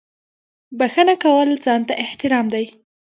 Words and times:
•بښنه 0.77 1.15
کول 1.23 1.49
ځان 1.65 1.81
ته 1.87 1.93
احترام 2.03 2.45
دی. 2.53 2.65